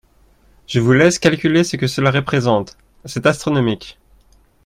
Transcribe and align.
Je 0.65 0.79
vous 0.79 0.93
laisse 0.93 1.19
calculer 1.19 1.63
ce 1.63 1.75
que 1.77 1.85
cela 1.85 2.09
représente, 2.09 2.75
c’est 3.05 3.27
astronomique 3.27 3.99